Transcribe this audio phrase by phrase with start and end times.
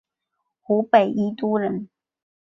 [0.63, 1.87] 湖北宜都人。